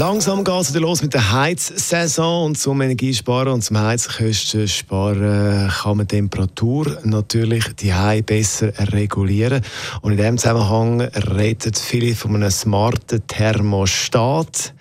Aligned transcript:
Langsam 0.00 0.44
geht 0.44 0.54
es 0.54 0.74
los 0.76 1.02
mit 1.02 1.12
der 1.12 1.30
Heizsaison 1.30 2.46
und 2.46 2.58
zum 2.58 2.80
Energiesparen 2.80 3.52
und 3.52 3.60
zum 3.60 3.78
Heizkosten 3.78 4.66
sparen 4.66 5.68
kann 5.68 5.96
man 5.98 6.08
Temperatur 6.08 7.00
natürlich 7.04 7.66
die 7.76 7.92
Heiz 7.92 8.24
besser 8.24 8.72
regulieren. 8.94 9.62
Und 10.00 10.12
in 10.12 10.16
diesem 10.16 10.38
Zusammenhang 10.38 11.02
redet 11.02 11.78
viele 11.78 12.14
von 12.14 12.34
einem 12.34 12.50
smarten 12.50 13.26
Thermostat. 13.26 14.72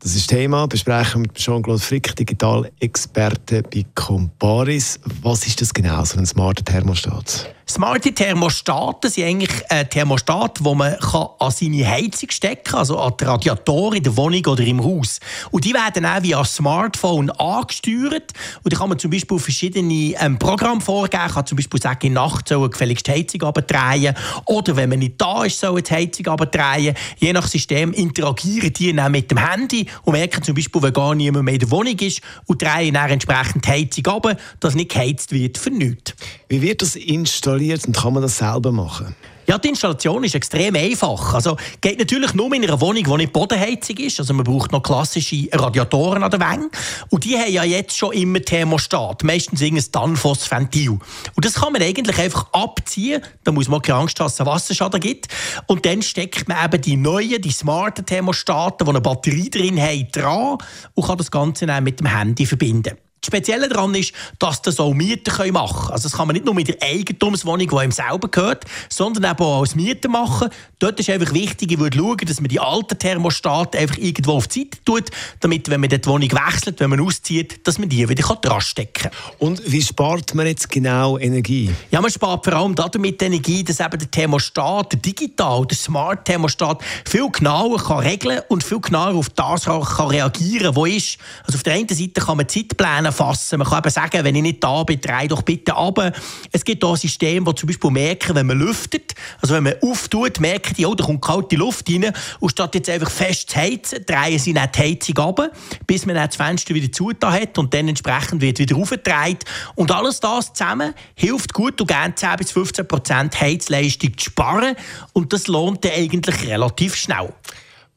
Das 0.00 0.16
ist 0.16 0.28
Thema, 0.28 0.66
besprechen 0.66 1.20
wir 1.20 1.28
mit 1.28 1.34
Jean-Claude 1.34 1.78
Frick, 1.78 2.16
Digitalexperte 2.16 3.64
bei 3.64 3.84
Comparis. 3.94 4.98
Was 5.20 5.46
ist 5.46 5.60
das 5.60 5.74
genau, 5.74 6.02
so 6.06 6.16
ein 6.18 6.24
smarter 6.24 6.64
Thermostat? 6.64 7.54
Smarte 7.68 8.12
Thermostaten 8.12 9.08
sind 9.08 9.24
eigentlich 9.24 9.70
ein 9.70 9.88
Thermostat, 9.88 10.58
wo 10.62 10.74
man 10.74 10.94
an 10.94 11.50
seine 11.50 11.88
Heizung 11.88 12.30
stecken 12.30 12.64
kann, 12.64 12.80
also 12.80 12.98
an 12.98 13.14
die 13.18 13.24
Radiatoren 13.24 13.98
in 13.98 14.02
der 14.02 14.16
Wohnung 14.16 14.44
oder 14.46 14.64
im 14.64 14.82
Haus. 14.82 15.20
Und 15.52 15.64
die 15.64 15.72
werden 15.72 16.04
auch 16.04 16.22
via 16.22 16.44
Smartphone 16.44 17.30
angesteuert. 17.30 18.32
Und 18.64 18.72
da 18.72 18.78
kann 18.78 18.88
man 18.88 18.98
zum 18.98 19.12
Beispiel 19.12 19.38
verschiedene 19.38 20.14
ähm, 20.20 20.38
Programme 20.38 20.80
vorgeben. 20.80 21.22
Man 21.22 21.32
kann 21.34 21.46
zum 21.46 21.56
Beispiel 21.56 21.80
sagen, 21.80 22.06
in 22.06 22.14
Nacht 22.14 22.48
soll 22.48 22.68
gefälligst 22.68 23.06
die 23.06 23.12
Heizung 23.12 23.42
abdrehen. 23.42 24.14
Oder 24.46 24.74
wenn 24.76 24.90
man 24.90 24.98
nicht 24.98 25.20
da 25.20 25.44
ist, 25.44 25.60
soll 25.60 25.82
die 25.82 25.92
Heizung 25.92 26.26
abdrehen. 26.26 26.96
Je 27.18 27.32
nach 27.32 27.46
System 27.46 27.92
interagieren 27.92 28.72
die 28.72 28.92
dann 28.92 29.12
mit 29.12 29.30
dem 29.30 29.38
Handy 29.38 29.86
und 30.02 30.14
merken 30.14 30.42
zum 30.42 30.56
Beispiel, 30.56 30.82
wenn 30.82 30.92
gar 30.92 31.14
niemand 31.14 31.44
mehr 31.44 31.54
in 31.54 31.60
der 31.60 31.70
Wohnung 31.70 31.98
ist 32.00 32.20
und 32.46 32.60
drehen 32.60 32.94
dann 32.94 33.10
entsprechend 33.10 33.64
die 33.66 33.70
Heizung 33.70 34.06
ab, 34.08 34.36
dass 34.58 34.74
nicht 34.74 34.90
geheizt 34.90 35.30
wird 35.32 35.58
für 35.58 35.70
nichts. 35.70 36.14
Wie 36.48 36.60
wird 36.60 36.82
das 36.82 36.96
installiert? 36.96 37.51
Installiert 37.52 37.86
und 37.86 37.96
kann 37.96 38.12
man 38.12 38.22
das 38.22 38.38
selber 38.38 38.72
machen? 38.72 39.14
Ja, 39.48 39.58
die 39.58 39.70
Installation 39.70 40.22
ist 40.22 40.36
extrem 40.36 40.76
einfach. 40.76 41.34
Also 41.34 41.56
geht 41.80 41.98
natürlich 41.98 42.32
nur 42.32 42.54
in 42.54 42.62
einer 42.62 42.80
Wohnung, 42.80 43.02
die 43.02 43.16
nicht 43.16 43.32
Bodenheizung 43.32 43.96
ist. 43.96 44.20
Also 44.20 44.32
man 44.34 44.44
braucht 44.44 44.70
noch 44.70 44.82
klassische 44.82 45.48
Radiatoren 45.52 46.22
an 46.22 46.30
der 46.30 46.38
Wänge. 46.38 46.70
Und 47.10 47.24
die 47.24 47.36
haben 47.36 47.52
ja 47.52 47.64
jetzt 47.64 47.98
schon 47.98 48.12
immer 48.12 48.40
Thermostat. 48.40 49.24
Meistens 49.24 49.60
ein 49.60 49.82
Danfoss-Ventil. 49.90 50.90
Und 50.90 51.44
das 51.44 51.54
kann 51.54 51.72
man 51.72 51.82
eigentlich 51.82 52.18
einfach 52.18 52.52
abziehen. 52.52 53.20
Da 53.42 53.50
muss 53.50 53.68
man 53.68 53.82
keine 53.82 53.98
Angst 53.98 54.20
haben, 54.20 54.26
dass 54.26 54.34
es 54.34 54.40
einen 54.40 54.48
Wasserschaden 54.48 55.00
gibt. 55.00 55.26
Und 55.66 55.84
dann 55.86 56.02
steckt 56.02 56.48
man 56.48 56.64
eben 56.64 56.80
die 56.80 56.96
neuen, 56.96 57.42
die 57.42 57.50
smarten 57.50 58.06
Thermostaten, 58.06 58.84
die 58.86 58.90
eine 58.90 59.00
Batterie 59.00 59.50
drin 59.50 59.80
haben, 59.80 60.06
dran 60.12 60.58
und 60.94 61.06
kann 61.06 61.18
das 61.18 61.32
Ganze 61.32 61.66
dann 61.66 61.82
mit 61.82 61.98
dem 61.98 62.06
Handy 62.06 62.46
verbinden. 62.46 62.96
Das 63.22 63.28
Spezielle 63.28 63.68
daran 63.68 63.94
ist, 63.94 64.12
dass 64.40 64.62
das 64.62 64.80
auch 64.80 64.92
Mieter 64.92 65.30
machen 65.52 65.76
können. 65.76 65.92
Also 65.92 66.08
das 66.08 66.18
kann 66.18 66.26
man 66.26 66.34
nicht 66.34 66.44
nur 66.44 66.56
mit 66.56 66.66
der 66.66 66.82
Eigentumswohnung, 66.82 67.68
die 67.68 67.76
einem 67.76 67.92
selber 67.92 68.26
gehört, 68.26 68.64
sondern 68.88 69.30
eben 69.30 69.44
auch 69.44 69.60
als 69.60 69.76
Mieter 69.76 70.08
machen. 70.08 70.48
Dort 70.80 70.98
ist 70.98 71.08
einfach 71.08 71.32
wichtig, 71.32 71.70
ich 71.70 71.78
würde 71.78 71.96
schauen, 71.96 72.16
dass 72.26 72.40
man 72.40 72.48
die 72.48 72.58
alten 72.58 72.98
Thermostate 72.98 73.78
einfach 73.78 73.96
irgendwo 73.96 74.32
auf 74.32 74.48
die 74.48 74.62
Seite 74.62 74.84
tut, 74.84 75.10
damit, 75.38 75.70
wenn 75.70 75.80
man 75.80 75.88
die 75.88 76.04
Wohnung 76.04 76.32
wechselt, 76.32 76.80
wenn 76.80 76.90
man 76.90 76.98
auszieht, 76.98 77.64
dass 77.64 77.78
man 77.78 77.88
die 77.88 78.08
wieder 78.08 78.24
dran 78.34 78.60
stecken 78.60 79.10
kann. 79.10 79.12
Und 79.38 79.62
wie 79.70 79.82
spart 79.82 80.34
man 80.34 80.48
jetzt 80.48 80.68
genau 80.68 81.16
Energie? 81.16 81.70
Ja, 81.92 82.00
man 82.00 82.10
spart 82.10 82.44
vor 82.44 82.54
allem 82.54 82.74
damit 82.74 83.22
Energie, 83.22 83.62
dass 83.62 83.78
eben 83.78 84.00
der 84.00 84.10
Thermostat, 84.10 84.94
der 84.94 84.98
digital, 84.98 85.64
der 85.64 85.76
Smart 85.76 86.24
Thermostat 86.24 86.82
viel 87.08 87.30
genauer 87.30 87.78
kann 87.78 88.00
regeln 88.00 88.40
und 88.48 88.64
viel 88.64 88.80
genauer 88.80 89.14
auf 89.14 89.30
das 89.30 89.66
kann 89.66 90.08
reagieren, 90.08 90.74
wo 90.74 90.86
ist. 90.86 91.18
Also 91.44 91.58
auf 91.58 91.62
der 91.62 91.74
einen 91.74 91.88
Seite 91.88 92.20
kann 92.20 92.36
man 92.36 92.48
Zeitpläne 92.48 93.11
fassen. 93.12 93.58
Man 93.58 93.68
kann 93.68 93.78
eben 93.78 93.90
sagen, 93.90 94.24
wenn 94.24 94.34
ich 94.34 94.42
nicht 94.42 94.64
da 94.64 94.82
bin, 94.82 95.00
dreh 95.00 95.28
doch 95.28 95.42
bitte 95.42 95.74
ab. 95.74 96.12
Es 96.50 96.64
gibt 96.64 96.84
auch 96.84 96.96
Systeme, 96.96 97.46
die 97.46 97.54
zum 97.54 97.66
Beispiel 97.66 97.90
merken, 97.90 98.34
wenn 98.34 98.46
man 98.46 98.58
lüftet, 98.58 99.14
also 99.40 99.54
wenn 99.54 99.64
man 99.64 99.74
auftut, 99.82 100.40
merken 100.40 100.74
die, 100.74 100.86
oh, 100.86 100.94
da 100.94 101.04
kommt 101.04 101.22
kalte 101.22 101.56
Luft 101.56 101.88
rein. 101.90 102.12
Und 102.40 102.50
statt 102.50 102.74
jetzt 102.74 102.90
einfach 102.90 103.10
fest 103.10 103.50
zu 103.50 103.56
heizen, 103.56 104.04
drehen 104.06 104.38
sie 104.38 104.52
nicht 104.52 104.76
die 104.76 104.80
Heizung 104.80 105.18
ab, 105.18 105.50
bis 105.86 106.06
man 106.06 106.16
dann 106.16 106.26
das 106.26 106.36
Fenster 106.36 106.74
wieder 106.74 106.90
zugetan 106.90 107.32
hat 107.32 107.58
und 107.58 107.72
dann 107.74 107.88
entsprechend 107.88 108.40
wird 108.40 108.58
wieder 108.58 108.76
aufgedreht. 108.76 109.44
Und 109.74 109.90
alles 109.90 110.20
das 110.20 110.52
zusammen 110.52 110.94
hilft 111.14 111.52
gut 111.52 111.80
und 111.80 111.86
gerne 111.86 112.14
10 112.14 112.36
bis 112.38 112.52
15 112.52 112.88
Prozent 112.88 113.40
Heizleistung 113.40 114.16
zu 114.16 114.30
sparen. 114.30 114.76
Und 115.12 115.32
das 115.32 115.46
lohnt 115.46 115.84
dann 115.84 115.92
eigentlich 115.92 116.46
relativ 116.48 116.96
schnell. 116.96 117.32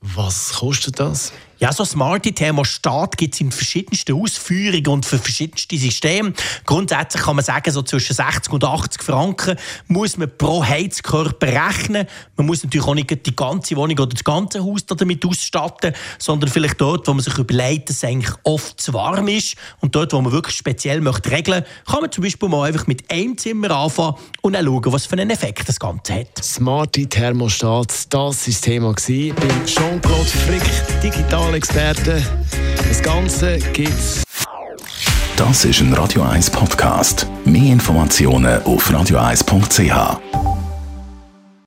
Was 0.01 0.53
kostet 0.53 0.99
das? 0.99 1.33
Ja, 1.57 1.71
so 1.71 1.85
smarte 1.85 2.33
Thermostat 2.33 3.17
gibt 3.17 3.35
es 3.35 3.39
in 3.39 3.49
verschiedensten 3.49 4.21
Ausführungen 4.21 4.87
und 4.87 5.05
für 5.05 5.17
verschiedenste 5.17 5.77
Systeme. 5.77 6.33
Grundsätzlich 6.65 7.23
kann 7.23 7.37
man 7.37 7.45
sagen, 7.45 7.71
so 7.71 7.81
zwischen 7.81 8.13
60 8.13 8.51
und 8.51 8.65
80 8.65 9.01
Franken 9.01 9.55
muss 9.87 10.17
man 10.17 10.29
pro 10.37 10.65
Heizkörper 10.65 11.47
rechnen. 11.47 12.07
Man 12.35 12.47
muss 12.47 12.63
natürlich 12.63 12.85
auch 12.85 12.93
nicht 12.93 13.25
die 13.25 13.35
ganze 13.35 13.77
Wohnung 13.77 13.97
oder 13.97 14.07
das 14.07 14.25
ganze 14.25 14.65
Haus 14.65 14.85
damit 14.85 15.25
ausstatten, 15.25 15.93
sondern 16.19 16.49
vielleicht 16.49 16.81
dort, 16.81 17.07
wo 17.07 17.13
man 17.13 17.23
sich 17.23 17.37
überlegt, 17.37 17.89
dass 17.89 17.97
es 17.97 18.03
eigentlich 18.03 18.35
oft 18.43 18.81
zu 18.81 18.93
warm 18.93 19.29
ist 19.29 19.55
und 19.79 19.95
dort, 19.95 20.11
wo 20.11 20.19
man 20.19 20.33
wirklich 20.33 20.57
speziell 20.57 20.99
möchte 20.99 21.31
regeln, 21.31 21.63
kann 21.89 22.01
man 22.01 22.11
zum 22.11 22.25
Beispiel 22.25 22.49
mal 22.49 22.67
einfach 22.67 22.85
mit 22.87 23.09
einem 23.09 23.37
Zimmer 23.37 23.71
anfangen 23.71 24.15
und 24.41 24.53
dann 24.53 24.65
schauen, 24.65 24.91
was 24.91 25.05
für 25.05 25.13
einen 25.13 25.29
Effekt 25.29 25.69
das 25.69 25.79
Ganze 25.79 26.15
hat. 26.15 26.43
Smarte 26.43 27.07
Thermostat, 27.07 27.93
das 28.09 28.11
war 28.11 28.33
das 28.45 28.61
Thema 28.61 28.93
beim 28.93 29.65
Jean-Claude 29.65 30.29
Frick, 30.29 31.01
digital 31.01 31.44
Spezialexperten. 31.45 32.25
Das 32.87 33.01
Ganze 33.03 33.59
gibt's. 33.73 34.23
Das 35.37 35.63
ist 35.63 35.79
ein 35.79 35.93
Radio 35.93 36.23
1 36.23 36.49
Podcast. 36.49 37.27
Mehr 37.45 37.73
Informationen 37.73 38.63
auf 38.63 38.89
radio1.ch. 38.89 40.44